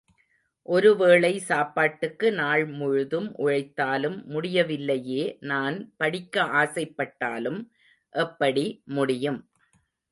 ஒரு 0.65 0.91
வேளை 0.95 1.39
சாப்பாட்டுக்கு 1.39 2.27
நாள் 2.31 2.63
முழுதும் 2.71 3.29
உழைத்தாலும், 3.37 4.17
முடியவில்லையே 4.25 5.23
நான் 5.43 5.77
படிக்க 5.97 6.43
ஆசைப்பட்டாலும் 6.55 7.61
எப்படி 8.15 8.65
முடியும். 8.91 9.41